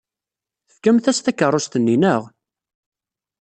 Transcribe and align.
Tefkamt-as 0.67 1.19
takeṛṛust-nni, 1.19 1.95
naɣ? 1.97 2.21